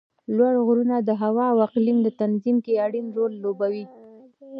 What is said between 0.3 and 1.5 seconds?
لوړ غرونه د هوا